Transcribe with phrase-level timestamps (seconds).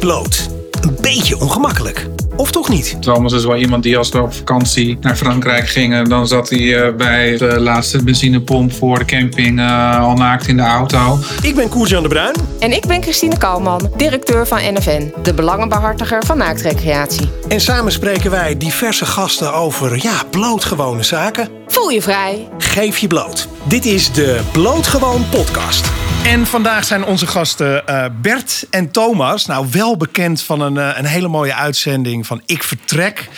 [0.00, 0.48] bloot.
[0.80, 2.06] Een beetje ongemakkelijk.
[2.36, 2.96] Of toch niet?
[3.00, 6.82] Thomas is wel iemand die als we op vakantie naar Frankrijk gingen, dan zat hij
[6.82, 11.18] eh, bij de laatste benzinepomp voor de camping uh, al naakt in de auto.
[11.42, 12.34] Ik ben Koert-Jan de Bruin.
[12.58, 17.28] En ik ben Christine Kalman, directeur van NFN, de belangenbehartiger van naaktrecreatie.
[17.48, 21.48] En samen spreken wij diverse gasten over, ja, blootgewone zaken.
[21.66, 22.48] Voel je vrij.
[22.58, 23.48] Geef je bloot.
[23.64, 25.90] Dit is de Blootgewoon podcast.
[26.24, 29.46] En vandaag zijn onze gasten uh, Bert en Thomas.
[29.46, 33.28] Nou, wel bekend van een, uh, een hele mooie uitzending van Ik Vertrek.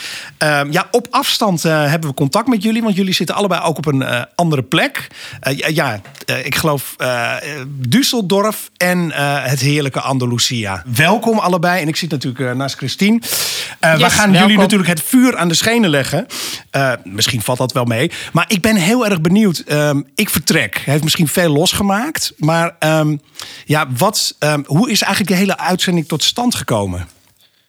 [0.43, 2.81] Uh, ja, op afstand eh, hebben we contact met jullie.
[2.81, 5.07] Want jullie zitten allebei ook op een andere plek.
[5.67, 6.01] ja,
[6.43, 6.95] ik geloof
[7.89, 9.11] Düsseldorf en
[9.49, 10.83] het heerlijke Andalusia.
[10.95, 11.81] Welkom allebei.
[11.81, 13.19] En ik zit natuurlijk naast Christine.
[13.19, 13.31] Yes,
[13.79, 14.33] we gaan welkom.
[14.33, 16.27] jullie natuurlijk het vuur aan de schenen leggen.
[17.03, 18.11] misschien valt dat wel mee.
[18.31, 19.59] Maar ik ben heel erg benieuwd.
[19.59, 22.33] Ehm, ik Vertrek heeft misschien veel losgemaakt.
[22.37, 23.21] Maar um,
[23.65, 27.07] ja, wat, um, hoe is eigenlijk de hele uitzending tot stand gekomen?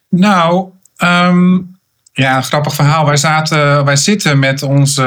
[0.09, 0.69] Nou,
[0.99, 1.75] um,
[2.17, 3.07] ja, een grappig verhaal.
[3.07, 5.03] Wij, zaten, wij zitten met onze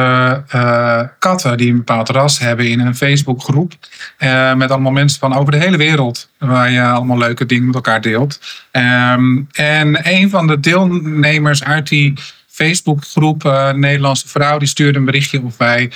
[0.56, 3.74] uh, katten die een bepaald ras hebben in een Facebookgroep.
[4.20, 6.30] Uh, met allemaal mensen van over de hele wereld.
[6.38, 8.40] Waar je allemaal leuke dingen met elkaar deelt.
[8.72, 9.48] En
[10.02, 12.14] een van de deelnemers uit die
[12.48, 15.92] Facebookgroep, uh, Nederlandse vrouw, die stuurde een berichtje of wij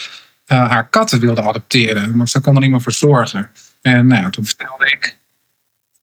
[0.45, 2.17] haar katten wilden adopteren.
[2.17, 3.49] Maar ze kon er niet meer voor zorgen.
[3.81, 5.19] En nou toen vertelde ik.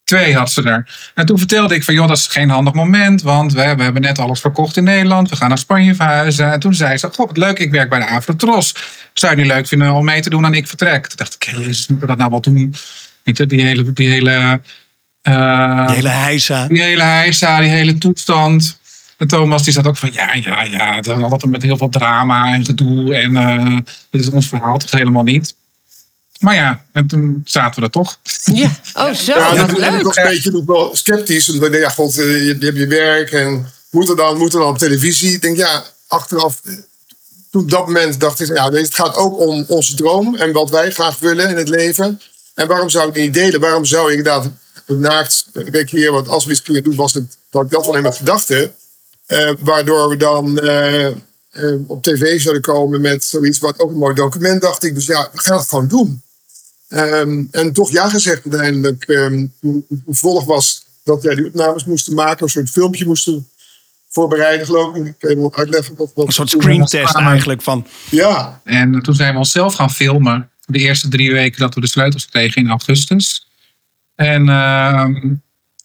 [0.05, 1.11] Twee had ze er.
[1.15, 3.23] En toen vertelde ik van, joh, dat is geen handig moment.
[3.23, 5.31] Want we, we hebben net alles verkocht in Nederland.
[5.31, 6.53] We gaan naar Spanje verhuizen.
[6.53, 8.75] En toen zei ze, goh, wat leuk, ik werk bij de Avrotros.
[9.13, 11.07] Zou je niet leuk vinden om mee te doen aan Ik Vertrek?
[11.07, 12.75] Toen dacht ik, jezus, moeten we dat nou wel doen?
[13.25, 13.93] Niet, die hele...
[13.93, 14.61] Die hele
[15.29, 16.67] uh, die hele heisa.
[16.67, 18.81] Die hele heisa, die hele toestand.
[19.17, 21.01] En Thomas die zat ook van, ja, ja, ja.
[21.01, 23.15] Dat altijd met heel veel drama en gedoe.
[23.15, 23.79] En uh,
[24.11, 25.57] dit is ons verhaal toch helemaal niet.
[26.39, 28.19] Maar ja, en toen zaten we er toch.
[28.45, 28.71] Ja,
[29.07, 29.33] oh zo.
[29.33, 31.51] Ja, toen ben ik nog een beetje nog wel sceptisch.
[31.51, 34.53] Omdat ik ja, god, eh, je, je hebt je werk en moet er dan, moet
[34.53, 35.33] er dan op televisie?
[35.33, 36.61] Ik denk, ja, achteraf,
[37.51, 40.71] toen op dat moment dacht ik, ja, het gaat ook om onze droom en wat
[40.71, 42.21] wij graag willen in het leven.
[42.55, 43.61] En waarom zou ik het niet delen?
[43.61, 44.51] Waarom zou ik inderdaad
[44.87, 46.13] naakt recreëren?
[46.13, 48.71] Want als we iets gingen doen, was het dat ik dat alleen maar gedachte.
[49.27, 51.07] Uh, waardoor we dan uh,
[51.53, 54.95] uh, op tv zouden komen met zoiets wat ook een mooi document, dacht ik.
[54.95, 56.23] Dus ja, we gaan het gewoon doen.
[56.89, 59.09] Um, en toch ja gezegd uiteindelijk.
[59.09, 59.53] Um,
[60.07, 63.49] volg was dat wij die opnames moesten maken, een soort filmpje moesten
[64.09, 65.15] voorbereiden, geloof ik.
[65.19, 67.87] Ik uitleggen wat, wat Een soort screentest eigenlijk van.
[68.11, 68.61] Ja.
[68.65, 70.51] En toen zijn we onszelf gaan filmen.
[70.67, 73.47] De eerste drie weken dat we de sleutels kregen in augustus.
[74.15, 75.07] En, uh,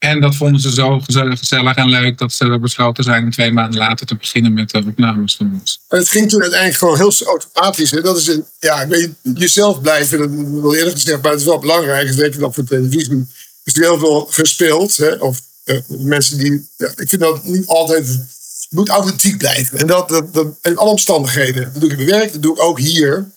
[0.03, 3.79] en dat vonden ze zo gezellig en leuk dat ze besloten zijn om twee maanden
[3.79, 7.91] later te beginnen met de opnames van het ging toen uiteindelijk gewoon heel automatisch.
[7.91, 8.01] Hè?
[8.01, 10.29] Dat is een, ja, ik weet, jezelf blijven, dat
[10.61, 12.13] wil eerlijk gezegd, maar het is wel belangrijk.
[12.13, 13.27] Zeker dat voor televisie
[13.63, 14.97] is er heel veel gespeeld.
[14.97, 15.13] Hè?
[15.13, 19.79] Of uh, mensen die, ja, ik vind dat niet altijd, het moet authentiek blijven.
[19.79, 21.63] En dat, dat, dat in alle omstandigheden.
[21.63, 23.31] Dat doe ik in mijn werk, dat doe ik ook hier.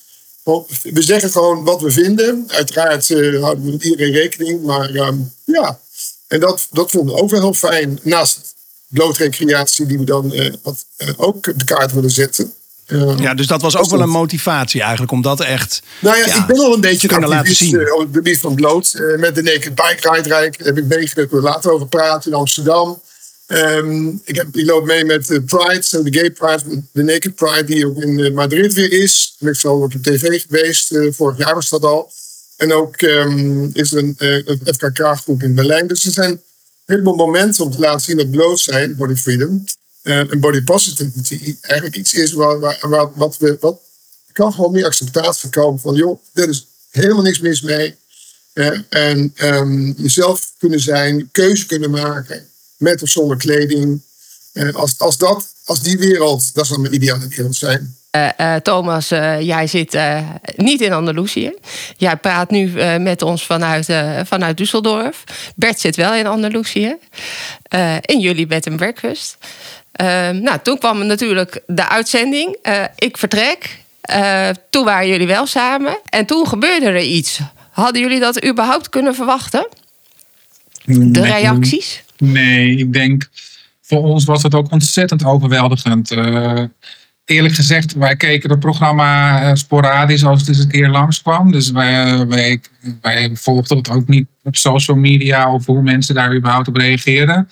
[0.82, 2.44] We zeggen gewoon wat we vinden.
[2.46, 5.78] Uiteraard uh, houden we met iedereen rekening, maar um, ja.
[6.28, 7.98] En dat, dat vonden we ook wel heel fijn.
[8.02, 8.54] Naast
[8.88, 12.52] blootrecreatie die we dan uh, wat, uh, ook op de kaart willen zetten.
[12.86, 15.82] Uh, ja, dus dat was ook wel een motivatie eigenlijk om dat echt.
[16.00, 17.92] Nou ja, ja ik ben al een beetje laten zien.
[17.92, 19.02] op het gebied van bloot.
[19.16, 21.32] met de Naked Bike Ride Rijk heb ik meegewerkt.
[21.32, 23.00] We later over praten in Amsterdam.
[23.46, 27.64] Um, ik, heb, ik loop mee met de Pride, de Gay Pride, de Naked Pride,
[27.64, 29.36] die ook in Madrid weer is.
[29.38, 30.98] Ik ben ook op tv geweest.
[31.10, 32.12] vorig jaar was dat al.
[32.56, 35.86] En ook um, is er een, een FKK-groep in Berlijn.
[35.86, 36.40] Dus er zijn een
[36.84, 39.64] heleboel momenten om te laten zien dat bloot zijn, body freedom
[40.06, 43.56] uh, en body positivity, eigenlijk iets is waar, wat we.
[43.60, 43.80] Wat,
[44.32, 47.96] kan gewoon meer acceptatie komen van, joh, er is helemaal niks mis mee.
[48.54, 54.02] Uh, en um, jezelf kunnen zijn, keuze kunnen maken, met of zonder kleding.
[54.52, 57.96] Uh, als, als, dat, als die wereld, dat zou mijn ideale wereld zijn.
[58.16, 59.98] Uh, uh, Thomas, uh, jij zit
[60.56, 61.52] niet in Andalusië.
[61.96, 63.88] Jij praat nu met ons vanuit,
[64.24, 65.24] vanuit Düsseldorf.
[65.56, 66.96] Bert zit wel in Andalusië.
[68.00, 69.38] en jullie bed and breakfast.
[70.32, 72.56] nou, toen kwam natuurlijk de uitzending.
[72.96, 73.78] ik vertrek.
[74.70, 75.98] toen waren jullie wel samen.
[76.08, 77.40] En toen gebeurde er iets.
[77.70, 79.68] Hadden jullie dat überhaupt kunnen verwachten?
[80.84, 82.02] De nee, reacties?
[82.18, 83.28] Nee, ik denk...
[83.80, 86.10] Voor ons was het ook ontzettend overweldigend
[87.26, 91.52] eerlijk gezegd, wij keken het programma uh, sporadisch als het eens een keer langskwam.
[91.52, 92.60] Dus wij, wij,
[93.00, 97.48] wij volgden het ook niet op social media of hoe mensen daar überhaupt op reageerden.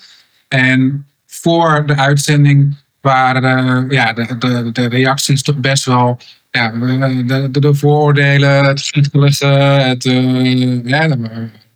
[0.47, 6.19] En voor de uitzending waren uh, ja, de, de, de reacties toch best wel.
[6.51, 11.17] Ja, de, de, de vooroordelen, het schriftelijke, het, uh, ja,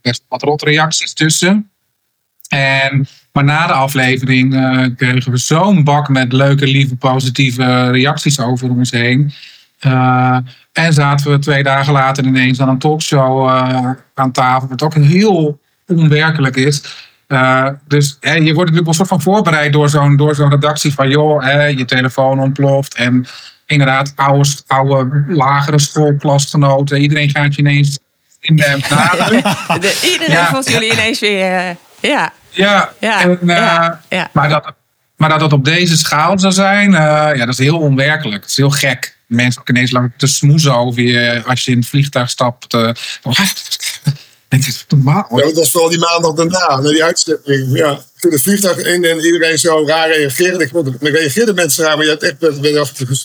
[0.01, 1.69] best wat rot reacties tussen.
[2.47, 8.39] En, maar na de aflevering uh, kregen we zo'n bak met leuke, lieve, positieve reacties
[8.39, 9.33] over ons heen.
[9.85, 10.37] Uh,
[10.73, 14.93] en zaten we twee dagen later ineens aan een talkshow uh, aan tafel, wat ook
[14.93, 16.83] heel onwerkelijk is.
[17.87, 20.93] dus hè, je wordt natuurlijk wel een soort van voorbereid door zo'n door zo'n redactie
[20.93, 23.25] van joh, hè, je telefoon ontploft en
[23.65, 27.01] inderdaad oude, oude lagere schoolklasgenoten.
[27.01, 27.99] Iedereen gaat je ineens
[28.39, 28.63] in de
[30.11, 30.61] Iedereen ja.
[30.65, 32.33] jullie ineens weer ja.
[32.59, 33.21] Ja, ja.
[33.21, 34.29] En, uh, ja.
[34.33, 34.73] Maar, dat,
[35.15, 36.97] maar dat het op deze schaal zou zijn, uh,
[37.35, 38.41] ja, dat is heel onwerkelijk.
[38.41, 39.17] Het is heel gek.
[39.25, 42.73] Mensen ook ineens lang te smoezen over je als je in het vliegtuig stapt.
[42.73, 42.91] Uh,
[44.49, 45.27] het is normaal.
[45.37, 47.77] Ja, dat was vooral die maandag daarna, na die uitzending.
[47.77, 50.69] Ja, toen het vliegtuig in en iedereen zo raar reageerde.
[50.71, 52.41] Dan reageerden mensen raar, maar je had echt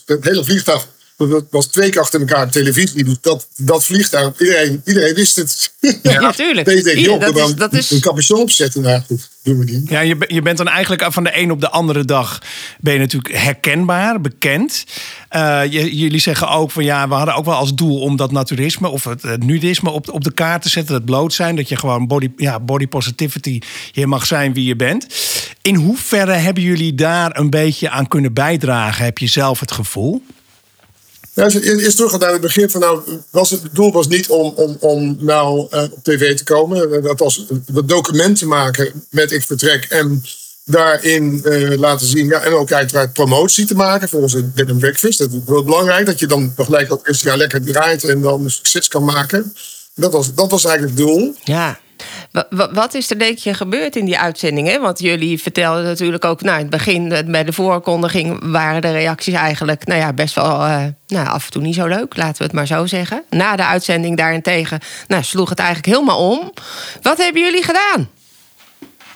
[0.06, 0.86] het hele vliegtuig
[1.16, 3.04] dat was twee keer achter elkaar op televisie.
[3.04, 5.72] Dus dat, dat vliegtuig, iedereen, iedereen wist het.
[6.02, 6.68] Ja, natuurlijk.
[6.98, 7.90] Ja, dat, is, dat is...
[7.90, 8.82] Een capuchon opzetten.
[8.82, 9.88] Nou goed, doen we niet.
[9.88, 12.38] Ja, je, je bent dan eigenlijk van de een op de andere dag...
[12.80, 14.84] ben je natuurlijk herkenbaar, bekend.
[15.36, 18.88] Uh, jullie zeggen ook van ja, we hadden ook wel als doel om dat naturisme...
[18.88, 20.94] of het, het nudisme op, op de kaart te zetten.
[20.94, 23.58] Het bloot zijn, dat je gewoon body, ja, body positivity...
[23.92, 25.06] je mag zijn wie je bent.
[25.62, 29.04] In hoeverre hebben jullie daar een beetje aan kunnen bijdragen?
[29.04, 30.22] Heb je zelf het gevoel?
[31.34, 34.76] Ja, eerst terug naar het begin van nou, was het, doel was niet om, om,
[34.80, 37.02] om nou uh, op tv te komen.
[37.02, 40.24] Dat was wat documenten maken met Ik Vertrek en
[40.64, 42.26] daarin uh, laten zien.
[42.26, 45.18] Ja, en ook uiteraard promotie te maken voor onze bed and breakfast.
[45.18, 48.50] Dat is wel belangrijk, dat je dan gelijk dat eerste jaar lekker draait en dan
[48.50, 49.54] succes kan maken.
[49.94, 51.34] Dat was, dat was eigenlijk het doel.
[51.44, 51.80] Ja.
[52.72, 54.80] Wat is er denk je gebeurd in die uitzendingen?
[54.80, 59.34] Want jullie vertelden natuurlijk ook, nou, in het begin bij de voorkondiging waren de reacties
[59.34, 62.44] eigenlijk, nou ja, best wel uh, nou, af en toe niet zo leuk, laten we
[62.44, 63.22] het maar zo zeggen.
[63.30, 66.52] Na de uitzending daarentegen, nou, sloeg het eigenlijk helemaal om.
[67.02, 68.08] Wat hebben jullie gedaan?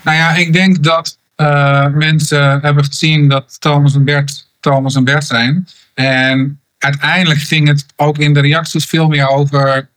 [0.03, 5.05] Nou ja, ik denk dat uh, mensen hebben gezien dat Thomas en Bert Thomas en
[5.05, 5.69] Bert zijn.
[5.95, 9.91] En uiteindelijk ging het ook in de reacties veel meer over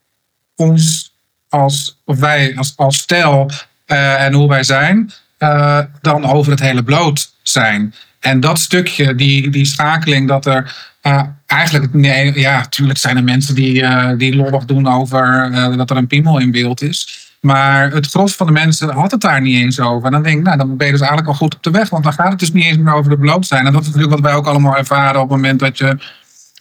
[0.56, 1.11] ons
[1.52, 3.50] als, of wij als, als stijl
[3.86, 7.94] uh, en hoe wij zijn, uh, dan over het hele bloot zijn.
[8.20, 13.24] En dat stukje, die, die schakeling, dat er uh, eigenlijk, nee, ja, natuurlijk zijn er
[13.24, 17.30] mensen die, die lollig doen over dat er een piemel in beeld is.
[17.40, 20.06] Maar het gros van de mensen had het daar niet eens over.
[20.06, 21.88] En dan denk ik, nou, dan ben je dus eigenlijk al goed op de weg.
[21.88, 23.66] Want dan gaat het dus niet eens meer over de bloot zijn.
[23.66, 25.98] En dat is natuurlijk wat wij ook allemaal ervaren op het moment dat je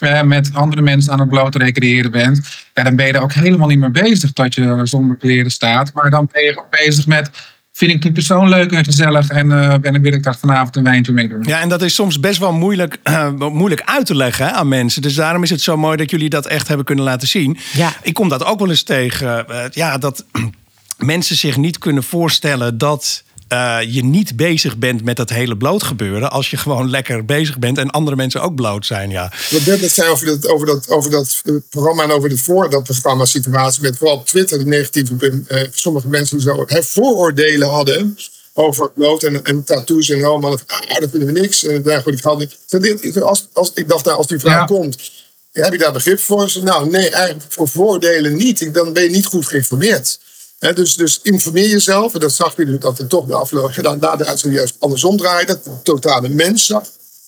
[0.02, 2.42] uh, met andere mensen aan het bloot recreëren bent,
[2.74, 5.94] ja, dan ben je er ook helemaal niet meer bezig dat je zonder kleren staat.
[5.94, 7.30] Maar dan ben je bezig met
[7.74, 10.84] vind ik die persoon leuk en gezellig en uh, ben, wil ik daar vanavond een
[10.84, 11.44] wijntje mee doen.
[11.44, 14.68] Ja, en dat is soms best wel moeilijk, uh, moeilijk uit te leggen hè, aan
[14.68, 15.02] mensen.
[15.02, 17.58] Dus daarom is het zo mooi dat jullie dat echt hebben kunnen laten zien.
[17.74, 17.94] Ja.
[18.02, 19.46] Ik kom dat ook wel eens tegen.
[19.50, 20.26] Uh, ja, dat
[20.98, 25.84] mensen zich niet kunnen voorstellen dat uh, je niet bezig bent met dat hele bloot
[25.84, 26.32] gebeuren.
[26.32, 29.10] Als je gewoon lekker bezig bent en andere mensen ook bloot zijn.
[29.10, 29.32] Ja.
[29.50, 32.84] Wat net zei over dat, over dat, over dat programma en over de voor dat
[32.84, 33.82] programma situatie.
[33.82, 35.14] Met vooral op Twitter de negatieve.
[35.48, 38.18] Uh, sommige mensen die zo he, vooroordelen hadden.
[38.54, 40.52] Over bloot en, en tattoos en allemaal.
[40.52, 41.66] Ah, dat vinden we niks.
[41.66, 43.22] En daar ik had niet.
[43.22, 44.66] Als, als, ik dacht, nou, als die vraag ja.
[44.66, 45.12] komt.
[45.52, 46.52] Heb je daar begrip voor?
[46.64, 48.74] Nou, nee, eigenlijk voor vooroordelen niet.
[48.74, 50.20] Dan ben je niet goed geïnformeerd
[50.70, 52.14] dus, dus informeer jezelf.
[52.14, 55.18] En dat zag je dat er toch de afgelopen gedaan na de uitzending juist andersom
[55.18, 55.48] draaien.
[55.48, 56.84] Dat de totale mens zag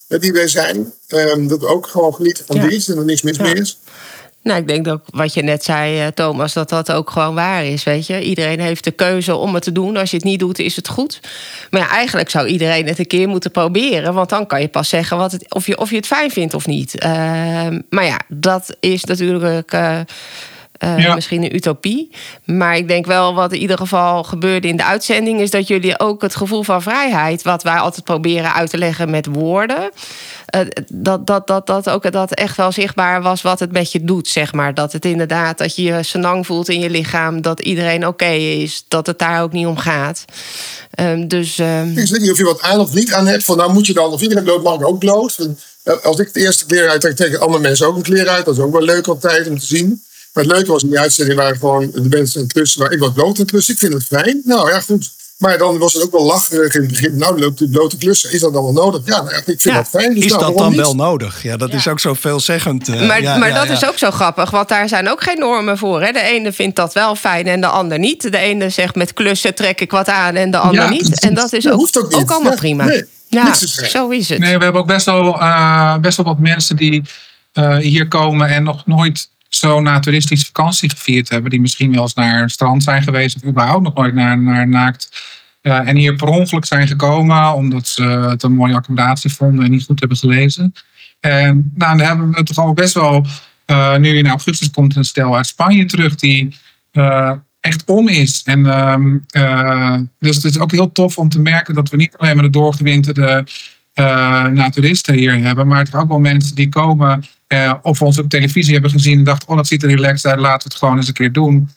[0.07, 0.93] die wij zijn.
[1.07, 2.67] Um, dat we ook gewoon genieten van ja.
[2.67, 3.43] dienst en er niks mis ja.
[3.43, 3.77] mee is.
[4.43, 7.65] Nou, ik denk ook wat je net zei, eh, Thomas, dat dat ook gewoon waar
[7.65, 7.83] is.
[7.83, 9.97] Weet je, iedereen heeft de keuze om het te doen.
[9.97, 11.19] Als je het niet doet, is het goed.
[11.69, 14.13] Maar ja, eigenlijk zou iedereen het een keer moeten proberen.
[14.13, 16.53] Want dan kan je pas zeggen wat het, of, je, of je het fijn vindt
[16.53, 17.03] of niet.
[17.03, 17.09] Uh,
[17.89, 19.73] maar ja, dat is natuurlijk.
[19.73, 19.99] Uh,
[20.83, 21.15] uh, ja.
[21.15, 22.11] Misschien een utopie.
[22.45, 25.39] Maar ik denk wel wat in ieder geval gebeurde in de uitzending...
[25.39, 27.41] is dat jullie ook het gevoel van vrijheid...
[27.41, 29.91] wat wij altijd proberen uit te leggen met woorden...
[30.55, 34.03] Uh, dat, dat, dat, dat ook dat echt wel zichtbaar was wat het met je
[34.03, 34.73] doet, zeg maar.
[34.73, 37.41] Dat het inderdaad, dat je je senang voelt in je lichaam...
[37.41, 40.25] dat iedereen oké okay is, dat het daar ook niet om gaat.
[40.99, 41.97] Um, dus, um...
[41.97, 43.43] Ik weet niet of je wat aan of niet aan hebt.
[43.43, 45.49] Van nou moet je dan, of iedereen bloot mag ook bloot.
[46.03, 48.45] Als ik de eerste kleren uittrek, trekken andere mensen ook een kleren uit.
[48.45, 50.03] Dat is ook wel leuk altijd om te zien.
[50.33, 52.81] Maar het leuke was in die uitzending waren gewoon de mensen aan het klussen.
[52.81, 53.73] Waar ik was bloot aan klussen.
[53.73, 54.41] Ik vind het fijn.
[54.45, 55.11] Nou ja, goed.
[55.37, 57.17] Maar dan was het ook wel lacherig in het begin.
[57.17, 58.31] Nou, loopt die blote klussen.
[58.31, 59.01] Is dat dan wel nodig?
[59.05, 59.73] Ja, nou, ik vind ja.
[59.73, 60.13] dat fijn.
[60.13, 60.79] Dus is nou, dat dan niet?
[60.79, 61.43] wel nodig?
[61.43, 61.77] Ja, dat ja.
[61.77, 62.89] is ook zo veelzeggend.
[62.89, 64.49] Uh, maar ja, maar dat is ook zo grappig.
[64.49, 66.01] Want daar zijn ook geen normen voor.
[66.01, 66.11] Hè?
[66.11, 68.31] De ene vindt dat wel fijn en de ander niet.
[68.31, 71.19] De ene zegt met klussen trek ik wat aan en de ander niet.
[71.19, 72.85] En dat is ook, ook, ook, allemaal prima.
[72.85, 73.53] Nee, ja,
[73.89, 74.39] zo is het.
[74.39, 77.03] Nee, we hebben ook best wel, uh, best wel wat mensen die
[77.53, 81.51] uh, hier komen en nog nooit zo naturistische vakantie gevierd hebben.
[81.51, 83.35] Die misschien wel eens naar een strand zijn geweest.
[83.35, 85.31] Of überhaupt nog nooit naar, naar naakt
[85.63, 89.71] Uh, en hier per ongeluk zijn gekomen omdat ze het een mooie accommodatie vonden en
[89.71, 90.73] niet goed hebben gelezen.
[91.19, 93.25] En nou, dan hebben we toch al best wel.
[93.67, 96.57] Uh, nu in augustus komt een stel uit Spanje terug die
[96.91, 98.41] uh, echt om is.
[98.45, 99.25] En um,
[100.19, 102.49] dus het is ook heel tof om te merken dat we niet alleen maar de
[102.49, 103.45] doorgewinterde
[104.53, 107.23] naturisten hier hebben, maar het ook wel mensen die komen
[107.81, 110.67] of ons op televisie hebben gezien en dachten: oh, dat ziet er relaxed uit, laten
[110.67, 111.69] we het gewoon eens een keer doen.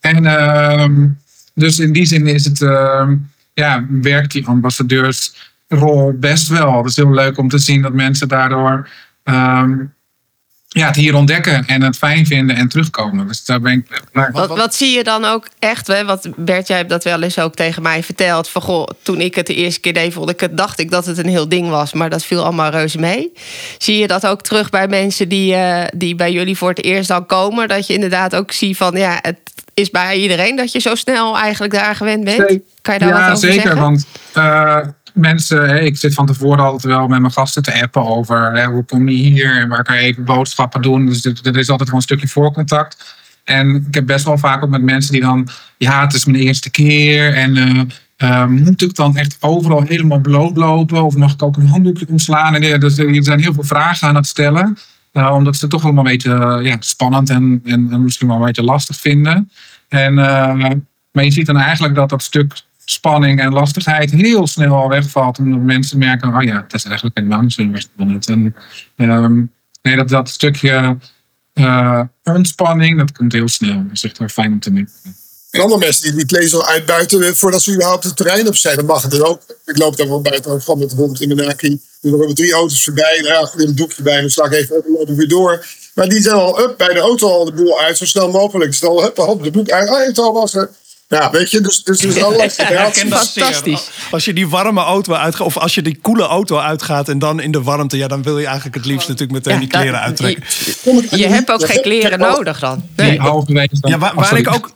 [0.00, 1.08] En ehm,
[1.54, 3.16] dus in die zin is het, ehm,
[3.54, 6.76] ja, werkt die ambassadeursrol best wel.
[6.76, 8.88] Het is heel leuk om te zien dat mensen daardoor
[9.22, 9.84] ehm,
[10.76, 13.26] ja, het hier ontdekken en het fijn vinden en terugkomen.
[13.26, 14.02] Dus daar ben ik.
[14.32, 15.86] Wat, wat, zie je dan ook echt?
[15.86, 16.04] Hè?
[16.04, 18.48] Wat Bert, jij hebt dat wel eens ook tegen mij verteld.
[18.48, 21.06] Van goh, toen ik het de eerste keer deed, vond ik het, dacht ik dat
[21.06, 23.32] het een heel ding was, maar dat viel allemaal reuze mee.
[23.78, 27.08] Zie je dat ook terug bij mensen die, uh, die bij jullie voor het eerst
[27.08, 27.68] dan komen?
[27.68, 29.38] Dat je inderdaad ook ziet van ja, het
[29.74, 32.60] is bij iedereen dat je zo snel eigenlijk daar gewend bent.
[32.82, 33.80] Kan je daar ja, wat over zeker, zeggen?
[33.80, 34.78] Want uh,
[35.16, 39.08] mensen, ik zit van tevoren altijd wel met mijn gasten te appen over hoe kom
[39.08, 41.06] je hier en waar kan je even boodschappen doen.
[41.06, 43.16] Dus er is altijd wel een stukje voorcontact.
[43.44, 46.42] En ik heb best wel vaak ook met mensen die dan, ja, het is mijn
[46.42, 47.80] eerste keer en uh,
[48.18, 52.54] uh, moet ik dan echt overal helemaal blootlopen of mag ik ook een handdoekje omslaan?
[52.54, 54.78] En dus er zijn heel veel vragen aan het stellen.
[55.12, 58.44] Omdat ze het toch allemaal een beetje ja, spannend en, en, en, misschien wel een
[58.44, 59.50] beetje lastig vinden.
[59.88, 62.52] En, maar je ziet dan eigenlijk dat dat stuk
[62.90, 65.38] spanning en lastigheid heel snel wegvalt.
[65.38, 68.28] Omdat mensen merken, oh ja, het is eigenlijk zo spannend.
[68.28, 68.54] En
[68.96, 69.52] um,
[69.82, 70.96] nee, dat, dat stukje
[71.54, 73.82] uh, ontspanning, dat komt heel snel.
[73.82, 74.92] Dat is echt wel fijn om te merken.
[75.50, 78.84] En andere mensen die die al uitbuiten voordat ze überhaupt het terrein op zijn, dan
[78.86, 79.40] mag het er ook.
[79.64, 81.80] Ik loop daar wel buiten van met bijvoorbeeld in Menaki.
[82.02, 85.08] Er komen drie auto's voorbij, daar ja, een doekje bij, dan sla ik even op
[85.08, 85.66] en weer door.
[85.94, 88.74] Maar die zijn al up bij de auto al de boel uit, zo snel mogelijk.
[88.74, 90.70] Ze al hup, hop, de boek uit, oh, het al was er.
[91.08, 92.68] Ja, weet je, dus, dus het is al lastig.
[92.68, 93.90] Ja, Fantastisch.
[94.10, 97.40] Als je die warme auto uitgaat, of als je die koele auto uitgaat en dan
[97.40, 100.00] in de warmte, ja, dan wil je eigenlijk het liefst natuurlijk meteen ja, die kleren
[100.00, 100.44] uittrekken.
[100.82, 102.88] Je, je, hebt ook geen kleren nodig dan.
[102.96, 103.12] Nee.
[103.80, 104.70] Ja, waar, waar ik ook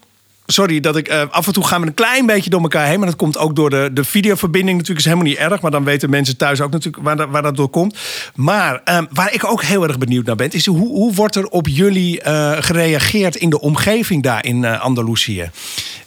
[0.53, 2.99] sorry dat ik uh, af en toe gaan we een klein beetje door elkaar heen.
[2.99, 4.99] Maar dat komt ook door de, de videoverbinding natuurlijk.
[5.07, 5.61] Is helemaal niet erg.
[5.61, 7.99] Maar dan weten mensen thuis ook natuurlijk waar, dat, waar dat door komt.
[8.35, 11.47] Maar um, waar ik ook heel erg benieuwd naar ben, is hoe, hoe wordt er
[11.47, 15.51] op jullie uh, gereageerd in de omgeving daar in uh, Andalusië?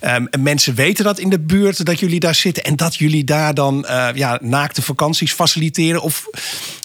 [0.01, 3.53] Um, mensen weten dat in de buurt dat jullie daar zitten en dat jullie daar
[3.53, 6.01] dan ja, naakte vakanties faciliteren?
[6.01, 6.25] Of,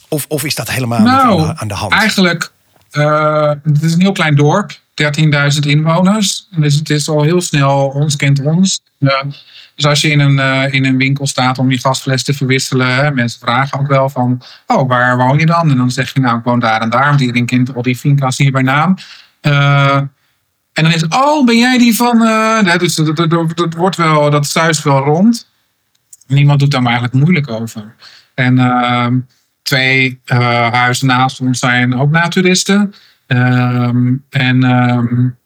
[0.09, 1.93] of, of is dat helemaal nou, aan de hand?
[1.93, 2.53] Eigenlijk,
[3.63, 4.79] het is een heel klein dorp.
[5.03, 6.49] 13.000 inwoners.
[6.51, 8.81] Dus het is al heel snel ons kent ons.
[8.99, 9.25] Ja.
[9.75, 13.15] Dus als je in een, uh, in een winkel staat om je gasfles te verwisselen,
[13.15, 15.71] mensen vragen ook wel van, oh, waar woon je dan?
[15.71, 17.97] En dan zeg je, nou, ik woon daar en daar, want iedereen kent al die
[17.97, 18.97] finca's hier bij naam.
[19.43, 19.97] Uh,
[20.73, 24.31] en dan is oh, ben jij die van, uh, dus dat, dat, dat, wordt wel,
[24.31, 25.49] dat zuist wel rond.
[26.27, 27.95] Niemand doet daar maar eigenlijk moeilijk over.
[28.35, 29.19] En ehm,
[29.63, 30.21] twee
[30.71, 32.95] huizen naast ons zijn ook naturisten.
[33.33, 35.37] Um, en, um,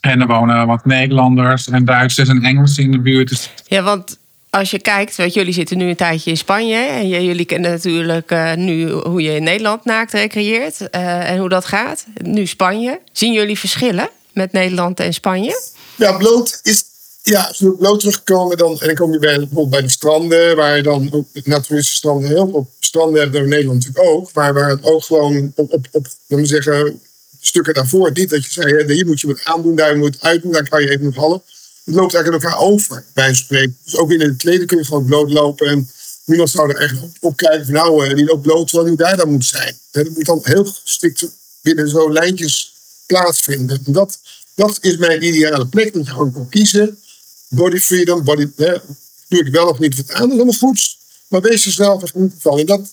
[0.00, 3.28] en er wonen wat Nederlanders en Duitsers en Engelsen in de buurt.
[3.28, 3.50] Dus...
[3.66, 4.18] Ja, want
[4.50, 6.76] als je kijkt, weet, jullie zitten nu een tijdje in Spanje.
[6.76, 11.48] En jullie kennen natuurlijk uh, nu hoe je in Nederland naakt recreëert uh, en hoe
[11.48, 12.06] dat gaat.
[12.22, 13.00] Nu Spanje.
[13.12, 15.62] Zien jullie verschillen met Nederland en Spanje?
[15.96, 16.84] Ja, bloot is.
[17.22, 20.56] Ja, als we bloot terugkomen, dan, en dan kom je bij, bijvoorbeeld bij de stranden,
[20.56, 24.32] waar je dan ook natuurlijke stranden heel veel stranden hebben we in Nederland natuurlijk ook,
[24.32, 27.00] maar waar het ook gewoon op, op, op we zeggen,
[27.40, 28.10] stukken daarvoor.
[28.12, 30.82] Niet dat je zei, hier moet je wat aandoen, daar moet je uitdoen, dan kan
[30.82, 31.42] je even nog vallen.
[31.84, 33.78] Het loopt eigenlijk elkaar over, bij spreken.
[33.84, 35.66] Dus ook in het kleden kun je gewoon bloot lopen.
[35.66, 35.90] En
[36.24, 39.30] niemand zou er echt op kijken van nou, die loopt bloot terwijl hij daar dan
[39.30, 39.78] moet zijn.
[39.90, 41.26] Dat moet dan heel strikt
[41.62, 42.74] binnen zo'n lijntjes
[43.06, 43.82] plaatsvinden.
[43.86, 44.18] En dat,
[44.54, 45.92] dat is mijn ideale plek.
[45.92, 46.98] Dat je gewoon kan kiezen.
[47.48, 48.48] Body freedom, body,
[49.28, 50.96] doe ik wel of niet wat aan, dat is allemaal goed.
[51.28, 52.58] Maar wees jezelf er niet van.
[52.58, 52.92] En dat,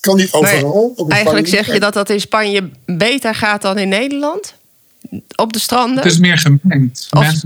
[0.00, 0.92] kan niet overal.
[0.96, 4.56] Nee, eigenlijk zeg je dat dat in Spanje beter gaat dan in Nederland?
[5.36, 5.96] Op de stranden?
[5.96, 7.08] Het is meer gemengd.
[7.10, 7.42] Of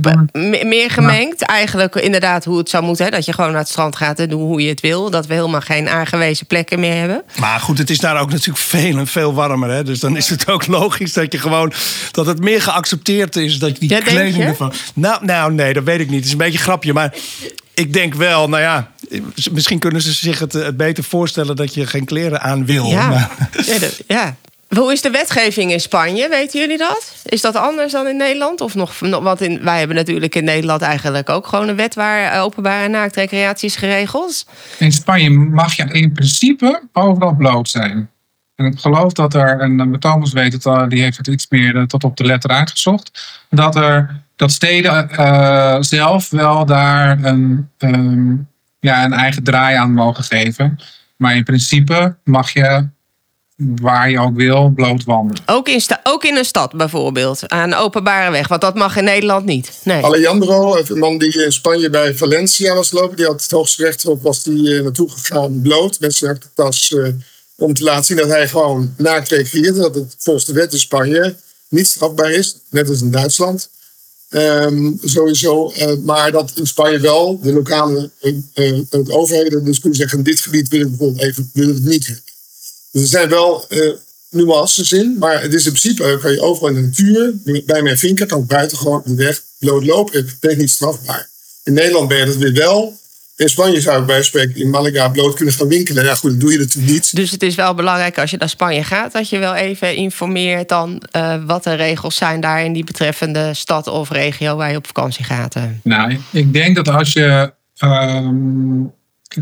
[0.64, 1.46] meer gemengd, ja.
[1.46, 3.04] eigenlijk inderdaad hoe het zou moeten.
[3.04, 3.10] Hè?
[3.10, 5.10] Dat je gewoon naar het strand gaat en doen hoe je het wil.
[5.10, 7.22] Dat we helemaal geen aangewezen plekken meer hebben.
[7.38, 9.70] Maar goed, het is daar ook natuurlijk veel en veel warmer.
[9.70, 9.84] Hè?
[9.84, 11.72] Dus dan is het ook logisch dat je gewoon...
[12.10, 14.72] dat het meer geaccepteerd is dat die ja, kleding ervan...
[14.94, 16.16] Nou, nou, nee, dat weet ik niet.
[16.16, 17.14] Het is een beetje een grapje, maar
[17.74, 18.90] ik denk wel, nou ja,
[19.52, 22.86] misschien kunnen ze zich het, het beter voorstellen dat je geen kleren aan wil.
[22.86, 23.08] Ja.
[23.08, 23.30] Maar.
[23.66, 24.36] Ja, dat, ja.
[24.68, 26.28] Hoe is de wetgeving in Spanje?
[26.28, 27.14] Weten jullie dat?
[27.24, 28.60] Is dat anders dan in Nederland?
[28.60, 32.42] Of nog, want in, wij hebben natuurlijk in Nederland eigenlijk ook gewoon een wet waar
[32.42, 34.46] openbare naaktrecreatie is geregeld.
[34.78, 38.10] In Spanje mag je in principe overal bloot zijn.
[38.54, 41.86] En ik geloof dat er, en Thomas weet het al, die heeft het iets meer
[41.86, 48.34] tot op de letter uitgezocht, dat er dat steden eh, zelf wel daar een, ehm,
[48.82, 50.78] ja, een eigen draai aan mogen geven.
[51.16, 52.88] Maar in principe mag je
[53.56, 55.42] waar je ook wil bloot wandelen.
[55.46, 58.48] Ook in, sta- ook in een stad bijvoorbeeld, aan een openbare weg.
[58.48, 59.80] Want dat mag in Nederland niet.
[59.84, 60.04] Nee.
[60.04, 64.22] Alejandro, een man die in Spanje bij Valencia was lopen, die had het hoogste rechtshof
[64.22, 66.00] was die eh, naartoe gegaan bloot.
[66.00, 67.08] Met zijn tas eh,
[67.56, 69.76] om te laten zien dat hij gewoon naakt recreëert.
[69.76, 71.34] Dat het volgens de wet in Spanje
[71.68, 73.70] niet strafbaar is, net als in Duitsland.
[74.32, 79.78] Ehm, sowieso, eh, maar dat in Spanje wel de lokale eh, eh, de overheden dus
[79.80, 82.22] kunnen zeggen: in dit gebied willen we bijvoorbeeld even willen het niet.
[82.90, 83.90] Dus er zijn wel eh,
[84.30, 87.34] nuances in, maar het is in principe kan je overal in de natuur,
[87.64, 90.26] bij mijn vinker, kan ik buiten gewoon de weg bloot lopen.
[90.40, 91.28] Het is niet strafbaar.
[91.64, 92.98] In Nederland ben je dat weer wel.
[93.42, 96.04] In Spanje zou ik bij spreken in Malaga bloot kunnen gaan winkelen.
[96.04, 97.14] Ja, goed, dat doe je natuurlijk niet.
[97.16, 100.68] Dus het is wel belangrijk als je naar Spanje gaat, dat je wel even informeert
[100.68, 104.76] dan eh, wat de regels zijn daar in die betreffende stad of regio waar je
[104.76, 105.54] op vakantie gaat.
[105.54, 105.62] eh.
[105.82, 107.52] Nou, ik denk dat als je.
[107.76, 108.30] ehm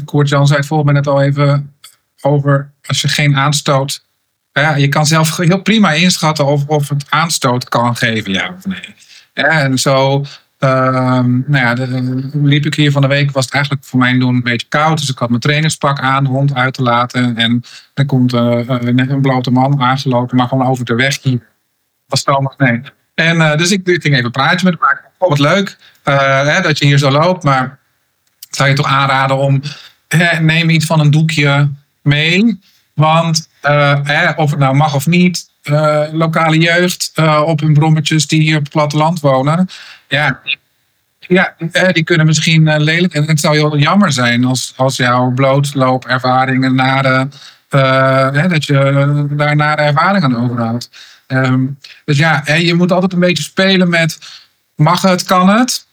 [0.04, 1.74] Koert Jan zei het volgens mij net al even
[2.20, 2.72] over.
[2.86, 4.04] Als je geen aanstoot.
[4.52, 8.66] Ja, je kan zelf heel prima inschatten of, of het aanstoot kan geven, ja of
[8.66, 8.94] nee.
[9.34, 10.24] Ja, en zo.
[10.60, 12.00] Ehm, nou ja,
[12.42, 14.98] liep ik hier van de week, was het eigenlijk voor mijn doen een beetje koud.
[14.98, 17.36] Dus ik had mijn trainingspak aan, hond uit te laten.
[17.36, 17.62] En
[17.94, 21.46] dan komt eh, een, een blote man aangelopen, maar gewoon over de weg hier.
[22.06, 22.80] Was Thomas, nee.
[23.14, 25.04] En dus ik, ging even een praatje met hem maken.
[25.18, 27.44] Oh, wat leuk eh, hè, dat je hier zo loopt.
[27.44, 27.78] Maar
[28.48, 29.62] ik zou je toch aanraden om...
[30.40, 31.70] Neem iets van een doekje
[32.02, 32.60] mee.
[32.94, 35.49] Want eh, of het nou mag of niet...
[35.62, 39.68] eh, lokale jeugd eh, op hun brommetjes die hier op het platteland wonen...
[40.08, 40.40] Ja,
[41.18, 43.14] ja, eh, die kunnen misschien lelijk.
[43.14, 47.28] En het zou heel jammer zijn als, als jouw blootloopervaringen nare,
[48.32, 50.90] hè, dat je daar nare ervaringen aan overhoudt.
[51.26, 51.66] Ehm,
[52.04, 54.18] dus ja, hè, je moet altijd een beetje spelen met
[54.74, 55.86] mag het, kan het.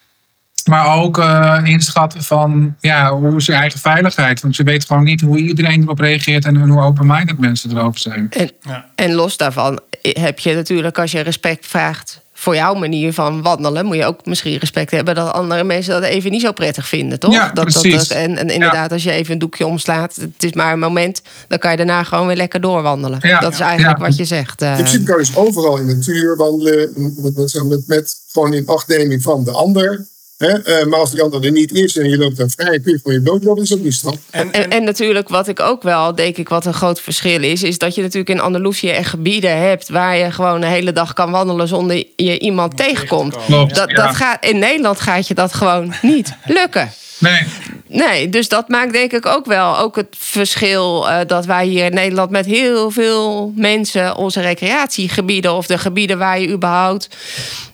[0.68, 4.42] Maar ook eh, inschatten van ja, hoe is je eigen veiligheid.
[4.42, 8.28] Want je weet gewoon niet hoe iedereen erop reageert en hoe open-minded mensen erover zijn.
[8.30, 8.52] En,
[8.96, 13.86] en los daarvan heb je natuurlijk, als je respect vraagt voor jouw manier van wandelen,
[13.86, 17.20] moet je ook misschien respect hebben dat andere mensen dat even niet zo prettig vinden,
[17.20, 17.34] toch?
[17.34, 18.10] Ja, dat, precies.
[18.10, 21.60] en, en inderdaad, als je even een doekje omslaat, het is maar een moment, dan
[21.60, 23.20] kan je daarna gewoon weer lekker doorwandelen.
[23.22, 24.06] Ja, dat is eigenlijk ja.
[24.06, 24.62] wat je zegt.
[24.62, 24.70] eh.
[24.70, 26.92] In principe kan je dus overal in de natuur wandelen.
[26.96, 30.06] Met, met, met, met gewoon in achtneming van de ander.
[30.38, 30.64] Hè?
[30.64, 32.98] Eh, maar als die ander er niet is en je loopt dan vrij, kun je
[32.98, 34.16] gewoon je bloot lopen, is ook niet straf.
[34.30, 37.64] En, En, en natuurlijk, wat ik ook wel denk ik wat een groot verschil is,
[37.64, 41.14] is dat je natuurlijk in Andalusië echt gebieden hebt waar je gewoon een hele dag
[41.14, 43.38] kan wandelen zonder je iemand tegenkomt.
[43.46, 43.96] Klopt, Dat, ja.
[43.96, 46.92] dat gaat, in Nederland gaat je dat gewoon niet lukken.
[47.20, 47.44] Nee,
[47.90, 51.86] Nee, dus dat maakt denk ik ook wel ook het verschil eh, dat wij hier
[51.86, 57.10] in Nederland met heel veel mensen onze recreatiegebieden of de gebieden waar je überhaupt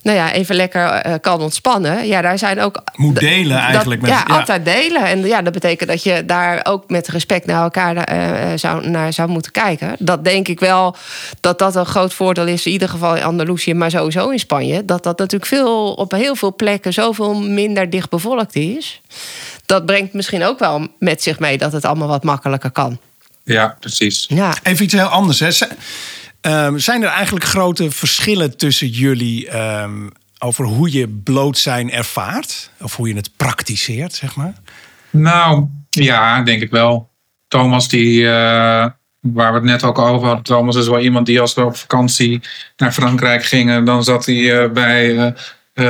[0.02, 2.08] nou ja, even lekker eh, kan ontspannen.
[2.08, 2.82] Ja, daar zijn ook.
[2.96, 4.40] Moet delen eigenlijk Dat, met- ja, ja.
[4.40, 5.02] altijd delen.
[5.04, 9.14] En ja, dat betekent dat je daar ook met respect naar elkaar eh, zou, naar
[9.14, 9.96] zou moeten kijken.
[10.00, 10.96] Dat denk ik wel
[11.40, 14.86] dat dat een groot voordeel is, in ieder geval in Andalusië, maar sowieso in Spanje.
[14.86, 19.02] Dat dat natuurlijk veel, op heel veel plekken zoveel minder dicht bevolkt is.
[19.66, 23.00] Dat brengt misschien ook wel met zich mee dat het allemaal wat makkelijker kan.
[23.44, 24.26] ja, precies.
[24.28, 24.56] Ja.
[24.64, 25.40] Even iets heel anders.
[25.40, 25.50] Hè.
[26.42, 30.08] Ehm, zijn er eigenlijk grote verschillen tussen jullie ehm,
[30.40, 32.70] over hoe je bloot zijn ervaart?
[32.82, 34.54] Of hoe je het praktiseert, zeg maar?
[35.10, 37.10] Nou, ja, denk ik wel.
[37.48, 38.86] Thomas, die, eh,
[39.20, 40.44] waar we het net ook over hadden.
[40.44, 42.42] Thomas is wel iemand die als we op vakantie
[42.78, 45.32] naar Frankrijk gingen, dan zat hij eh, bij eh,
[45.74, 45.84] eh,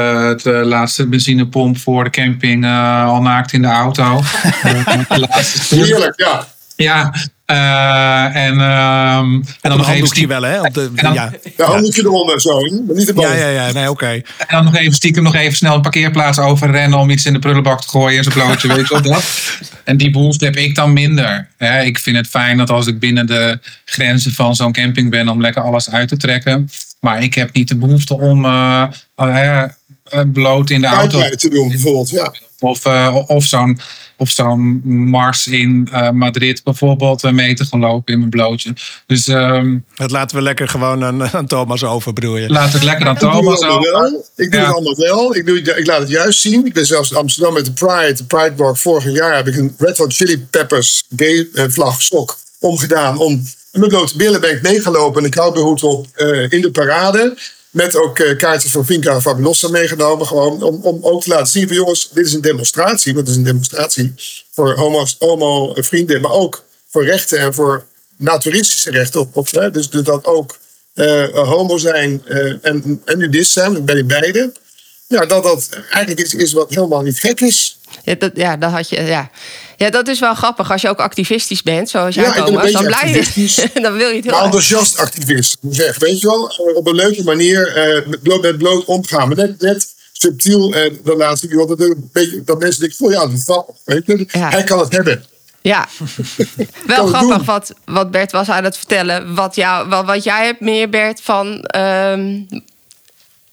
[0.43, 4.21] de laatste benzinepomp voor de camping eh, al naakt in de auto.
[4.63, 5.85] Eh, de laatste stuk.
[5.85, 6.47] Heerlijk, ja.
[6.75, 7.13] Ja,
[7.45, 10.61] eh, en, ehm, en dan nog even stiekem, wel, hè?
[10.61, 11.31] Op de, En dan- ja.
[11.57, 13.37] De handdoekje eronder zo, maar niet de boven.
[13.37, 13.73] Ja, ja, ja.
[13.73, 14.07] Nee, oké.
[14.07, 17.39] en dan nog even stiekem nog even snel een parkeerplaats overrennen om iets in de
[17.39, 19.23] prullenbak te gooien en zijn blootje, weet je wel dat.
[19.83, 21.47] En die behoefte heb ik dan minder.
[21.57, 25.29] Ja, ik vind het fijn dat als ik binnen de grenzen van zo'n camping ben
[25.29, 26.69] om lekker alles uit te trekken.
[27.03, 28.83] Maar ik heb niet de behoefte om eh,
[30.33, 32.09] bloot in de auto te doen, bijvoorbeeld.
[32.09, 32.33] Ja.
[32.59, 33.79] of, eh, of zo'n
[34.17, 38.73] of zo'n mars in eh, Madrid bijvoorbeeld mee te gaan lopen in mijn blootje.
[39.07, 42.49] Dus ehm, Dat laten we lekker gewoon aan, aan Thomas over, bedoel je?
[42.49, 44.11] laat het lekker aan Ik doe Thomas het allemaal over.
[44.11, 44.25] wel.
[44.35, 44.65] Ik doe Ja.
[44.65, 45.35] het allemaal wel.
[45.35, 46.65] Ik, doe, ik laat het juist zien.
[46.65, 48.77] Ik ben zelfs in Amsterdam met de Pride, de Pride Walk.
[48.77, 53.17] Vorig jaar heb ik een Red Hot Chili Peppers gay vlag sok omgedaan.
[53.17, 57.37] Om met blote billen ben ik meegelopen en een cowboyhoed op eh, in de parade.
[57.69, 60.27] Met ook eh, kaartjes voor Vinca Fabulosa meegenomen.
[60.27, 63.13] Gewoon om, om ook te laten zien van jongens, dit is een demonstratie.
[63.13, 64.13] Want het is een demonstratie
[64.51, 66.21] voor homo's, homo vrienden.
[66.21, 67.85] Maar ook voor rechten en voor
[68.17, 69.19] naturistische rechten.
[69.19, 69.71] Op, op, hè.
[69.71, 70.57] Dus dat ook
[70.93, 73.75] eh, homo zijn eh, en, en nudist zijn.
[73.75, 74.51] Ik ben in beide.
[75.07, 77.77] ja, dat dat eigenlijk iets is wat helemaal niet gek is.
[78.03, 79.31] Ja, dat, ja, dat had je, ja.
[79.83, 80.71] Ja, dat is wel grappig.
[80.71, 84.09] Als je ook activistisch bent, zoals jij, Ja, Thomas, dan, beetje blij je, dan wil
[84.09, 86.01] je het heel Maar enthousiast activist, zeggen.
[86.01, 89.27] Weet je wel, op een leuke manier eh, met, bloot, met bloot omgaan.
[89.27, 92.97] Maar net, net subtiel, en dan laat ik iemand dat, een beetje, dat mensen denken:
[92.97, 93.75] van ja, dat grappig.
[93.85, 94.25] Weet je?
[94.31, 94.49] Ja.
[94.49, 95.25] Hij kan het hebben.
[95.61, 95.87] Ja,
[96.85, 99.35] wel grappig wat, wat Bert was aan het vertellen.
[99.35, 102.41] Wat, jou, wat, wat jij hebt meer, Bert, van ehm,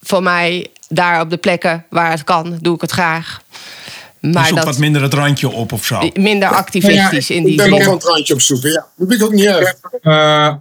[0.02, 3.40] voor mij daar op de plekken waar het kan, doe ik het graag.
[4.20, 6.10] Je Maar zoekt dat wat minder het randje op of zo.
[6.14, 7.86] minder activistisch in Ik die ben nog zin.
[7.86, 8.70] van het randje op zoeken.
[8.70, 9.74] Ja, dat vind ik ook niet erg.
[10.02, 10.54] eh,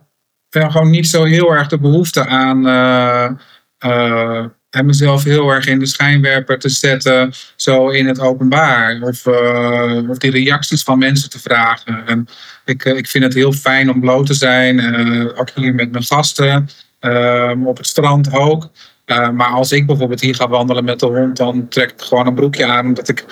[0.49, 3.29] ik heb gewoon niet zo heel erg de behoefte aan eh,
[3.77, 9.01] eh, en mezelf heel erg in de schijnwerper te zetten, zo in het openbaar.
[9.01, 12.07] Of, eh, of die reacties van mensen te vragen.
[12.07, 12.27] En
[12.65, 16.03] ik, ik vind het heel fijn om bloot te zijn, eh, ook hier met mijn
[16.03, 16.69] gasten,
[16.99, 18.69] eh, op het strand ook.
[19.09, 22.27] Eh, maar als ik bijvoorbeeld hier ga wandelen met de hond, dan trek ik gewoon
[22.27, 23.25] een broekje aan, omdat ik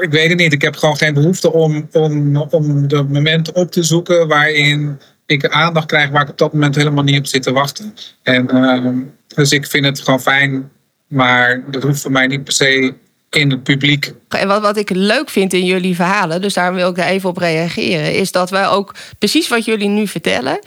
[0.00, 0.52] ik weet het niet.
[0.52, 5.48] Ik heb gewoon geen behoefte om, om, om de momenten op te zoeken waarin ik
[5.48, 7.94] aandacht krijg waar ik op dat moment helemaal niet op zit te wachten.
[8.22, 8.96] En, ehm,
[9.34, 10.70] dus ik vind het gewoon fijn,
[11.06, 12.94] maar dat hoeft voor mij niet per se
[13.30, 14.12] in het publiek.
[14.28, 17.36] En wat, wat ik leuk vind in jullie verhalen, dus daar wil ik even op
[17.36, 20.58] reageren, is dat wij ook precies wat jullie nu vertellen.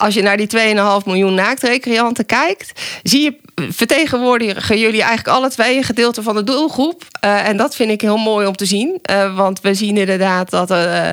[0.00, 3.34] Als je naar die 2,5 miljoen naaktrecreanten kijkt, zie je,
[3.68, 7.02] vertegenwoordigen jullie eigenlijk alle twee een gedeelte van de doelgroep.
[7.20, 8.98] Eh, en dat vind ik heel mooi om te zien.
[9.02, 11.12] Eh, want we zien inderdaad dat eh,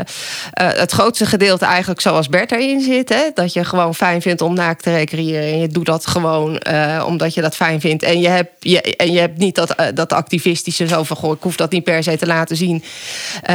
[0.53, 3.09] het grootste gedeelte eigenlijk zoals Bert erin zit.
[3.09, 3.21] Hè?
[3.33, 5.51] Dat je gewoon fijn vindt om naakt te recreëren.
[5.51, 6.59] En je doet dat gewoon
[7.05, 8.03] omdat je dat fijn vindt.
[8.03, 11.17] En je hebt, je, en je hebt niet dat, dat activistische zo van...
[11.17, 12.83] Goh, ik hoef dat niet per se te laten zien.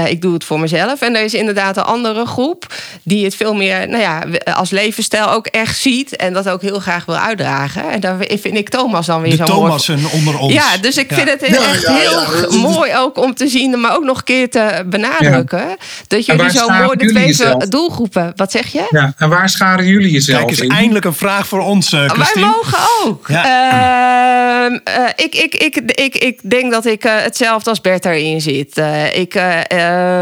[0.06, 1.00] Ik doe het voor mezelf.
[1.00, 2.74] En er is inderdaad een andere groep...
[3.02, 4.22] die het veel meer nou ja,
[4.54, 6.16] als levensstijl ook echt ziet...
[6.16, 7.90] en dat ook heel graag wil uitdragen.
[7.90, 9.78] En daar vind ik Thomas dan weer De zo
[10.12, 10.52] onder ons.
[10.52, 14.04] ja, dus ik vind het echt ja, heel mooi ook om te zien, maar ook
[14.04, 15.76] nog een keer te benadrukken.
[16.06, 17.64] Dat jullie zo mooi de twee jezelf?
[17.64, 18.32] doelgroepen.
[18.36, 18.86] Wat zeg je?
[18.90, 20.70] Ja, en waar scharen jullie jezelf Kijk, is in?
[20.70, 23.28] eindelijk een vraag voor ons, eh, Wij mogen ook.
[23.28, 28.40] Ehm, eh, ik, ik, ik, ik, ik denk dat ik eh, hetzelfde als Bert daarin
[28.40, 28.78] zit.
[28.78, 29.60] Eh, ik, eh,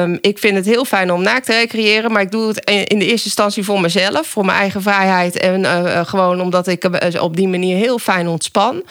[0.02, 2.12] ehm, ik vind het heel fijn om naakt te recreëren.
[2.12, 4.26] Maar ik doe het in in de eerste instantie voor mezelf.
[4.26, 5.38] Voor mijn eigen vrijheid.
[5.38, 8.82] En eh, eh, gewoon omdat ik eh, op die manier heel fijn ontspan.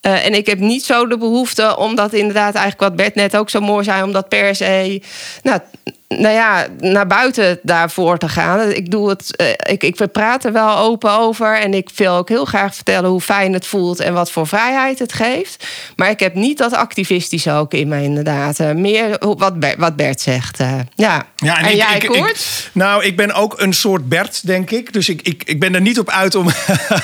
[0.00, 3.60] En ik heb niet zo de behoefte, omdat inderdaad eigenlijk wat Bert net ook zo
[3.60, 5.02] mooi zei, om dat per se
[5.42, 5.60] nou,
[6.08, 8.70] nou ja, naar buiten daarvoor te gaan.
[8.70, 11.58] Ik doe het, eh, ik, ik praat er wel open over.
[11.60, 14.98] En ik wil ook heel graag vertellen hoe fijn het voelt en wat voor vrijheid
[14.98, 15.66] het geeft.
[15.96, 18.58] Maar ik heb niet dat activistische ook in me, inderdaad.
[18.60, 20.60] Eh, meer wat Bert, wat Bert zegt.
[20.60, 21.26] eh, ja.
[21.36, 22.36] Ja, en, ik, jij, ik,
[22.72, 24.92] nou, ik ben ook een soort Bert, denk ik.
[24.92, 26.48] Dus ik, ik, ik ben er niet op uit om.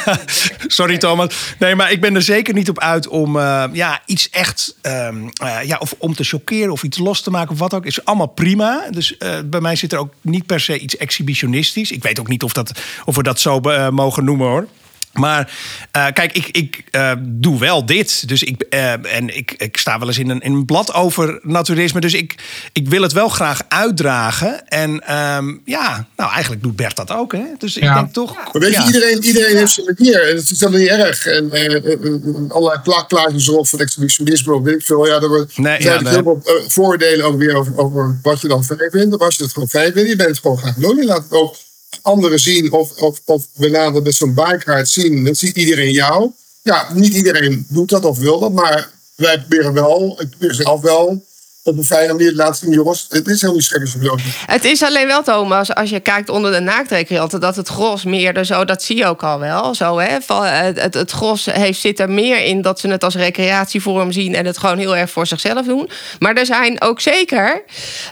[0.66, 1.54] Sorry, Thomas.
[1.58, 3.38] Nee, maar ik ben er zeker niet op uit om
[3.72, 4.74] ja, iets echt.
[4.82, 7.86] ehm, eh, ja, of om te chockeren of iets los te maken of wat ook.
[7.86, 8.84] Is allemaal prima.
[8.92, 11.90] Dus eh, bij mij zit er ook niet per se iets exhibitionistisch.
[11.90, 14.66] Ik weet ook niet of, dat, of we dat zo eh, mogen noemen hoor.
[15.12, 15.52] Maar
[15.90, 18.28] eh, kijk, ik, ik eh, doe wel dit.
[18.28, 21.38] Dus ik, eh, en ik, ik sta wel eens in een, in een blad over
[21.42, 22.00] naturisme.
[22.00, 22.34] Dus ik,
[22.72, 24.68] ik wil het wel graag uitdragen.
[24.68, 27.32] En ehm, ja, nou eigenlijk doet Bert dat ook.
[27.32, 27.44] Hè?
[27.58, 28.34] Dus ik denk toch.
[28.34, 28.86] Maar weet je, ja.
[28.86, 30.28] iedereen, iedereen heeft zijn manier.
[30.28, 31.26] En het is helemaal niet erg.
[31.26, 35.06] En eh, allerlei plakplaatjes erop van exhibitionisme of weet ik veel.
[35.06, 38.48] Ja, er wordt- Nee, zijn ja, heel veel voordelen ook weer over, over wat je
[38.48, 39.14] dan fijn vindt.
[39.14, 40.96] Of als je het gewoon fijn vindt, je bent het gewoon gaan doen.
[40.96, 41.56] Je laat het ook
[42.02, 42.72] anderen zien.
[42.72, 45.24] Of, of, of we laten met zo'n bikehaard zien.
[45.24, 46.30] Dat ziet iedereen jou.
[46.62, 48.52] Ja, niet iedereen doet dat of wil dat.
[48.52, 51.24] Maar wij proberen wel, ik probeer zelf wel
[51.64, 52.72] op een fijne manier laten zien.
[52.72, 54.20] Jongens, het is helemaal niet schrikkelijk.
[54.46, 58.36] Het is alleen wel, Thomas, als je kijkt onder de naaktrecreanten, dat het gros meer
[58.36, 59.74] er zo, dat zie je ook al wel.
[59.74, 60.16] Zo, hè?
[60.26, 64.12] Eh, het, het, het gros heeft, zit er meer in dat ze het als recreatievorm
[64.12, 65.90] zien en het gewoon heel erg voor zichzelf doen.
[66.18, 67.62] Maar er zijn ook zeker,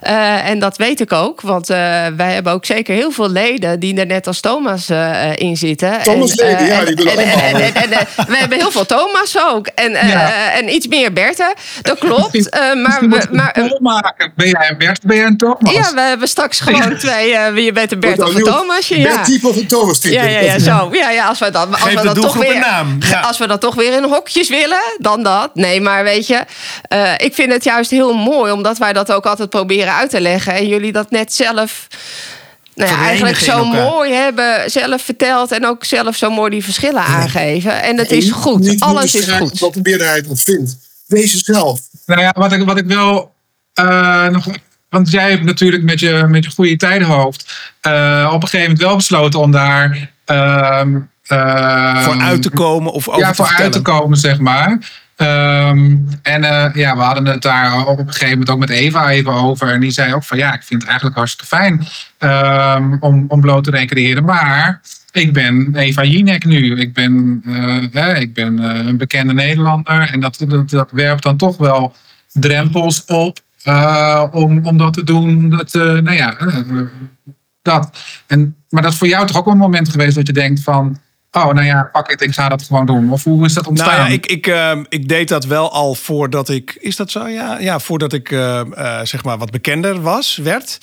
[0.00, 1.76] eh, en dat weet ik ook, want eh,
[2.16, 6.02] wij hebben ook zeker heel veel leden die er net als Thomas eh, in zitten.
[6.02, 7.60] Thomas-leden, En, eh, ja, en- die doen en- allemaal.
[7.60, 9.66] en- en- en, We hebben heel veel Thomas ook.
[9.66, 10.52] En, eh, Ja.
[10.52, 11.54] en iets meer Bertha.
[11.82, 12.48] Dat klopt.
[12.48, 14.32] Eh, maar, we- maar, maken.
[14.36, 15.02] Ben jij een Bert?
[15.02, 15.72] Ben jij een Thomas?
[15.72, 17.34] ja, we hebben straks gewoon twee.
[17.34, 18.98] eh, je bent een Bert of een Thomasje.
[18.98, 19.14] Ja.
[19.14, 20.14] Bert-type of een Thomas-type.
[20.14, 20.88] Ja, ja, ja, zo.
[20.92, 22.96] Ja, ja, als we dan, als Geef we de dan toch weer, een naam.
[23.00, 23.20] Ja.
[23.20, 25.54] als we dan toch weer in hokjes willen, dan dat.
[25.54, 26.44] Nee, maar weet je,
[26.82, 30.20] eh, ik vind het juist heel mooi, omdat wij dat ook altijd proberen uit te
[30.20, 31.86] leggen en jullie dat net zelf.
[32.74, 37.02] Nou ja, eigenlijk zo mooi hebben zelf verteld en ook zelf zo mooi die verschillen
[37.02, 37.82] aangeven.
[37.82, 38.80] En het is goed.
[38.80, 39.58] Alles is goed.
[39.58, 40.76] Wat de meerderheid wat vindt.
[41.06, 41.80] Wees jezelf.
[42.10, 43.34] Nou ja, wat ik, wat ik wel
[43.74, 44.46] eh, nog.
[44.88, 47.72] Want jij hebt natuurlijk met je, met je goede tijdenhoofd.
[47.80, 50.10] eh, op een gegeven moment wel besloten om daar.
[50.24, 54.78] ehm, ehm, Voor uit te komen of over ja, voor uit te komen, zeg maar.
[55.16, 59.08] Ehm, en eh, ja, we hadden het daar op een gegeven moment ook met Eva
[59.10, 59.68] even over.
[59.68, 61.86] En die zei ook van ja, ik vind het eigenlijk hartstikke fijn
[62.18, 64.24] um, om, om bloot te recreëren.
[64.24, 64.80] Maar
[65.12, 66.76] ik ben Eva Jinek nu.
[66.76, 70.10] Ik ben, uh, ik ben uh, een bekende Nederlander.
[70.12, 71.94] En dat, dat, werpt dan toch wel
[72.32, 75.50] drempels op uh, om, om dat te doen.
[75.50, 76.36] Dat, nou ja,
[77.62, 77.98] dat.
[78.26, 80.98] En, maar dat is voor jou toch ook een moment geweest dat je denkt van
[81.32, 83.12] Oh, nou ja, pak het, ik ga dat gewoon doen.
[83.12, 83.96] Of hoe is dat ontstaan?
[83.96, 86.76] Nou ja, ik, ik, uh, ik deed dat wel al voordat ik.
[86.80, 87.26] Is dat zo?
[87.26, 90.78] Ja, ja voordat ik uh, uh, zeg maar wat bekender was, werd.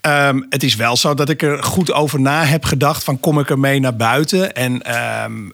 [0.00, 3.38] Um, het is wel zo dat ik er goed over na heb gedacht: van kom
[3.38, 4.54] ik ermee naar buiten?
[4.54, 5.52] En um,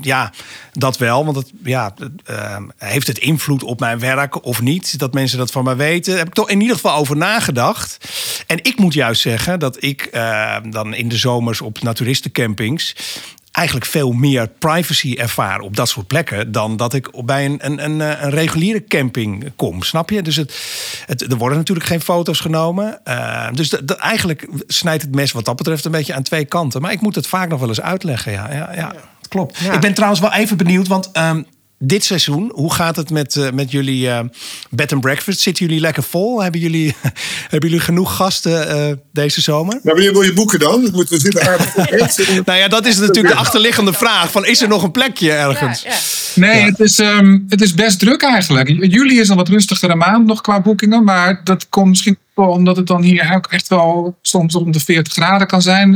[0.00, 0.32] ja,
[0.72, 1.24] dat wel.
[1.24, 4.98] Want het, ja, ehm, heeft het invloed op mijn werk of niet?
[4.98, 6.10] Dat mensen dat van mij weten.
[6.10, 8.08] Daar heb ik toch in ieder geval over nagedacht.
[8.46, 10.10] En ik moet juist zeggen dat ik
[10.70, 12.94] dan in de zomers op naturistencampings
[13.54, 17.84] eigenlijk veel meer privacy ervaar op dat soort plekken dan dat ik bij een, een,
[17.84, 19.82] een, een reguliere camping kom.
[19.82, 20.22] Snap je?
[20.22, 20.54] Dus het,
[21.06, 23.00] het, er worden natuurlijk geen foto's genomen.
[23.04, 26.44] Uh, dus de, de, eigenlijk snijdt het mes wat dat betreft een beetje aan twee
[26.44, 26.80] kanten.
[26.80, 28.32] Maar ik moet het vaak nog wel eens uitleggen.
[28.32, 28.92] Ja, ja, ja.
[29.28, 29.58] Klopt.
[29.58, 29.72] Ja.
[29.72, 31.46] Ik ben trouwens wel even benieuwd, want um,
[31.78, 34.20] dit seizoen, hoe gaat het met, uh, met jullie uh,
[34.70, 35.40] bed and breakfast?
[35.40, 36.42] Zitten jullie lekker vol?
[36.42, 36.94] Hebben jullie,
[37.50, 39.72] hebben jullie genoeg gasten uh, deze zomer?
[39.72, 40.82] Nou, wanneer wil je boeken dan?
[40.82, 41.74] Dat moeten we zitten aardig
[42.46, 44.30] Nou ja, dat is natuurlijk de achterliggende vraag.
[44.30, 45.82] Van, is er nog een plekje ergens?
[45.82, 45.96] Ja, ja.
[46.34, 46.66] Nee, ja.
[46.66, 48.68] Het, is, um, het is best druk eigenlijk.
[48.68, 51.04] Juli is een wat rustigere maand nog qua boekingen.
[51.04, 55.12] Maar dat komt misschien omdat het dan hier ook echt wel soms om de 40
[55.12, 55.92] graden kan zijn.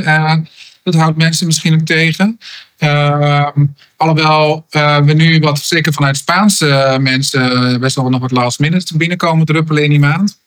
[0.82, 2.38] Dat houdt mensen misschien ook tegen.
[2.78, 3.48] Uh,
[3.96, 8.96] alhoewel uh, we nu wat, zeker vanuit Spaanse mensen, best wel nog wat last minute
[8.96, 10.38] binnenkomen druppelen in die maand.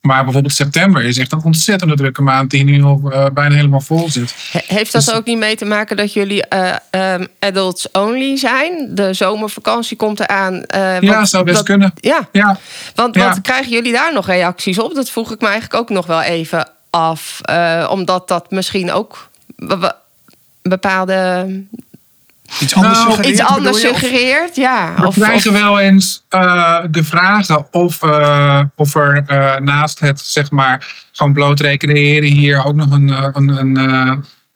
[0.00, 3.80] Maar bijvoorbeeld september is echt een ontzettende drukke maand die nu al uh, bijna helemaal
[3.80, 4.34] vol zit.
[4.66, 8.94] Heeft dat dus, ook niet mee te maken dat jullie uh, um, adults only zijn?
[8.94, 10.54] De zomervakantie komt eraan.
[10.54, 11.92] Uh, ja, zou best dat, kunnen.
[11.94, 12.58] Ja, ja.
[12.94, 13.28] want ja.
[13.28, 14.94] wat krijgen jullie daar nog reacties op?
[14.94, 17.40] Dat vroeg ik me eigenlijk ook nog wel even af.
[17.88, 19.28] omdat dat misschien ook
[20.68, 21.46] bepaalde.
[22.60, 24.94] Iets anders nou, suggereert, iets anders suggereert ja.
[24.96, 30.00] We of, krijgen of, wel eens uh, de vragen of, uh, of er uh, naast
[30.00, 33.76] het zeg maar gewoon bloot recreëren hier ook nog een, een, een,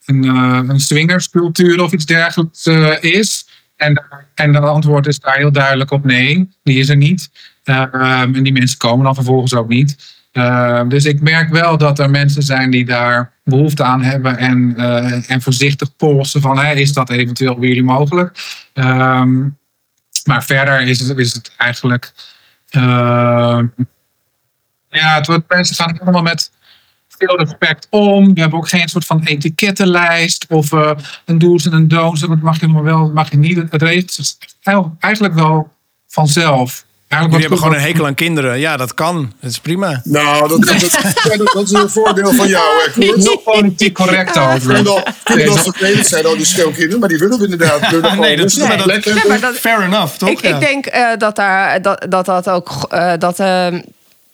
[0.05, 0.23] een,
[0.69, 2.67] een swingerscultuur of iets dergelijks
[3.01, 3.47] is.
[3.75, 4.03] En,
[4.35, 7.29] en de antwoord is daar heel duidelijk op nee, die is er niet.
[7.63, 10.18] en die mensen komen dan vervolgens ook niet.
[10.33, 14.73] Uh, dus ik merk wel dat er mensen zijn die daar behoefte aan hebben en,
[14.77, 18.57] uh, en voorzichtig polsen van is dat eventueel bij jullie mogelijk.
[18.73, 19.57] Um,
[20.25, 22.13] maar verder is het, is het eigenlijk.
[22.71, 23.59] Uh,
[24.89, 26.51] ja, het wordt, mensen gaan helemaal met
[27.07, 28.33] veel respect om.
[28.33, 30.71] We hebben ook geen soort van etikettenlijst of
[31.25, 32.21] een do's en een don'ts.
[32.21, 33.57] Dat mag je nog wel, mag je niet.
[33.69, 34.37] Het zich
[34.99, 35.73] eigenlijk wel
[36.07, 36.85] vanzelf.
[37.17, 38.59] Jullie hebben gewoon een hekel aan kinderen.
[38.59, 39.33] Ja, dat kan.
[39.41, 40.01] Dat is prima.
[40.03, 43.23] Nou, dat, dat, dat, dat is een voordeel van jou, hè, Koert.
[43.23, 44.73] Heel politiek correct over.
[45.23, 47.77] Kinderen als vervelend zijn al die scheelkinderen, maar die willen we inderdaad.
[48.09, 48.77] Ah, nee, dat is nee.
[48.77, 50.29] dat, maar dat, fair enough, toch?
[50.29, 50.55] Ik, ja.
[50.55, 52.87] ik denk uh, dat, daar, dat, dat dat ook...
[52.93, 53.67] Uh, dat, uh,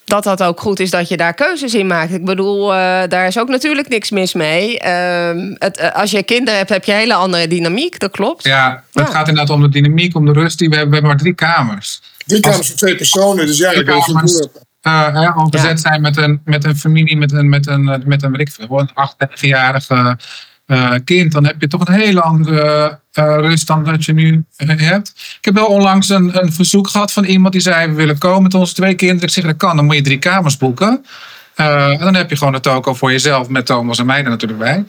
[0.06, 2.14] dat dat ook goed is dat je daar keuzes in maakt.
[2.14, 4.82] Ik bedoel, uh, daar is ook natuurlijk niks mis mee.
[4.86, 8.00] Uh, het, uh, als je kinderen hebt, heb je een hele andere dynamiek.
[8.00, 8.44] Dat klopt.
[8.44, 9.12] Ja, het ja.
[9.12, 10.94] gaat inderdaad om de dynamiek, om de rust die we hebben.
[10.94, 12.02] We hebben maar drie kamers.
[12.26, 14.48] Drie kamers voor twee personen, dus ja, ik kamers, uh,
[14.82, 15.78] ja, al bezet ja.
[15.78, 18.80] zijn met een, met een familie, met een, met een, met een, weet ik veel,
[18.80, 20.18] een acht, negenjarige
[20.68, 24.46] uh, kind, dan heb je toch een hele andere uh, rust dan dat je nu
[24.58, 25.14] hebt.
[25.38, 28.44] Ik heb wel onlangs een, een verzoek gehad van iemand die zei: We willen komen
[28.44, 29.24] met onze twee kinderen.
[29.24, 31.06] Ik zeg: Dat kan, dan moet je drie kamers boeken.
[31.56, 34.60] Uh, dan heb je gewoon een toko voor jezelf met Thomas en mij er natuurlijk
[34.60, 34.86] bij.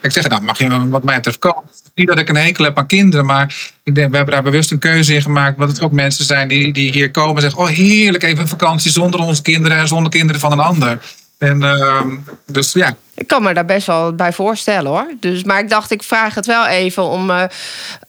[0.00, 1.62] Ik zeg, nou mag je wat mij betreft komen.
[1.94, 4.70] Niet dat ik een hekel heb aan kinderen, maar ik denk, we hebben daar bewust
[4.70, 5.58] een keuze in gemaakt.
[5.58, 8.48] Dat het ook mensen zijn die, die hier komen en zeggen: Oh, heerlijk, even een
[8.48, 10.98] vakantie zonder onze kinderen en zonder kinderen van een ander.
[11.40, 12.02] En uh,
[12.46, 12.96] dus ja.
[13.14, 15.14] Ik kan me daar best wel bij voorstellen hoor.
[15.20, 17.44] Dus, maar ik dacht, ik vraag het wel even om, uh,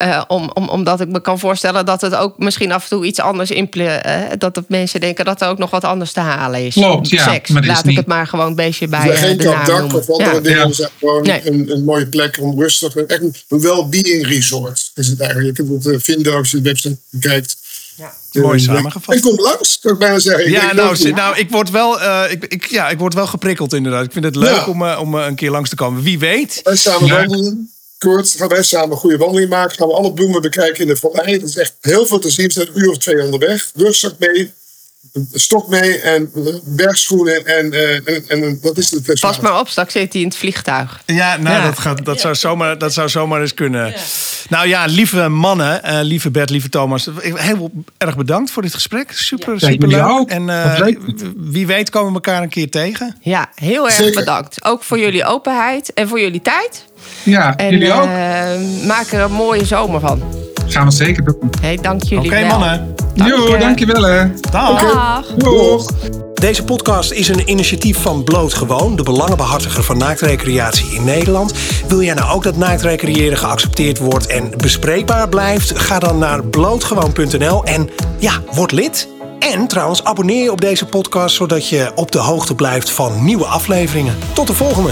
[0.04, 3.06] uh, om, om, omdat ik me kan voorstellen dat het ook misschien af en toe
[3.06, 4.32] iets anders implementeert.
[4.32, 6.74] Uh, dat de mensen denken dat er ook nog wat anders te halen is.
[6.74, 7.24] Klopt, ja.
[7.24, 7.50] Seks.
[7.50, 7.98] Maar Laat ik niet...
[7.98, 9.08] het maar gewoon een beetje bij.
[9.08, 10.40] Dus geen dak of andere ja.
[10.40, 10.74] dingen.
[10.76, 10.90] Ja.
[11.00, 11.50] gewoon nee.
[11.50, 12.96] een, een, mooie plek om rustig.
[12.96, 15.58] Echt een, een well-being resort is het eigenlijk.
[15.58, 17.58] Je kunt het vinden als je de website bekijkt.
[18.02, 18.42] Ja.
[18.42, 19.16] Mooi samengevat.
[19.16, 20.46] Ik kom langs, zou ik bijna zeggen.
[20.46, 23.74] Ik ja, nou, nou, ik word wel, uh, ik, ik, ja, ik word wel geprikkeld
[23.74, 24.06] inderdaad.
[24.06, 24.68] Ik vind het leuk ja.
[24.68, 26.04] om, uh, om uh, een keer langs te komen.
[26.04, 26.60] Wie weet.
[26.64, 27.18] Wij samen leuk.
[27.18, 27.72] wandelen.
[27.98, 29.78] Kort, gaan wij samen een goede wandeling maken.
[29.78, 31.40] Gaan we alle bloemen bekijken in de vallei.
[31.40, 32.48] Dat is echt heel veel te zien.
[32.48, 33.72] We zijn een uur of twee onderweg.
[33.76, 34.54] Rugzak mee.
[35.14, 39.20] Een stok mee en eh, bergschoenen en, eh, en, en dat is het.
[39.20, 41.02] Pas maar op, straks zit hij in het vliegtuig.
[41.06, 41.66] Ja, nou, Ja.
[41.66, 43.94] Dat, gaat, dat, zou zomaar, dat zou zomaar eens kunnen.
[44.50, 47.08] Nou ja, lieve mannen, eh, lieve Bert, lieve Thomas.
[47.22, 49.12] Heel erg bedankt voor dit gesprek.
[49.12, 50.30] Super, Ja, super leuk.
[50.30, 51.00] En eh, leuk.
[51.36, 53.18] wie weet komen we elkaar een keer tegen.
[53.22, 54.20] Ja, heel erg Zeker.
[54.20, 54.66] bedankt.
[54.66, 56.86] Ook voor jullie openheid en voor jullie tijd.
[57.24, 58.04] Ja, En jullie ook.
[58.06, 60.22] eh, maak er een mooie zomer van.
[60.68, 61.50] Gaan we zeker doen.
[61.62, 62.48] Hey, dank jullie Oké, wel.
[62.60, 62.96] mannen.
[63.16, 63.58] Dank Jo, je.
[63.58, 64.26] dankjewel hè.
[64.52, 64.82] Dag.
[64.94, 65.26] Dag.
[65.38, 65.90] Doeg.
[66.34, 71.54] Deze podcast is een initiatief van Bloot Gewoon, de belangenbehartiger van naaktrecreatie in Nederland.
[71.88, 75.80] Wil jij nou ook dat naaktrecreëren geaccepteerd wordt en bespreekbaar blijft?
[75.80, 79.08] Ga dan naar blootgewoon.nl en ja, word lid.
[79.40, 83.46] En trouwens, abonneer je op deze podcast zodat je op de hoogte blijft van nieuwe
[83.46, 84.16] afleveringen.
[84.34, 84.92] Tot de volgende.